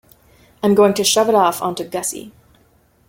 I'm 0.63 0.73
going 0.73 0.95
to 0.95 1.03
shove 1.03 1.29
it 1.29 1.35
off 1.35 1.61
on 1.61 1.75
to 1.75 1.83
Gussie. 1.83 2.31